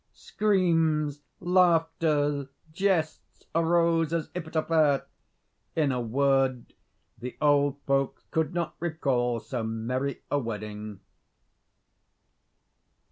[0.13, 5.05] Screams, laughter, jests, arose as if at a fair.
[5.75, 6.73] In a word,
[7.19, 11.01] the old folks could not recall so merry a wedding.